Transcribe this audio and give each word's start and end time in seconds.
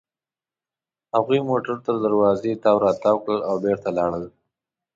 هغوی 1.15 1.39
موټر 1.49 1.75
تر 1.85 1.95
دروازې 2.05 2.51
تاو 2.63 2.77
راتاو 2.85 3.17
کړل 3.23 3.39
او 3.49 3.55
بېرته 3.65 3.89
لاړل. 3.97 4.25